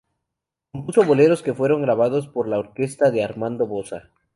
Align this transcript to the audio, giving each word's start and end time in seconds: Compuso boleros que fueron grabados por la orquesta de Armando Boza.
Compuso 0.71 1.03
boleros 1.05 1.43
que 1.43 1.53
fueron 1.53 1.83
grabados 1.83 2.27
por 2.27 2.47
la 2.47 2.57
orquesta 2.57 3.11
de 3.11 3.23
Armando 3.23 3.67
Boza. 3.67 4.09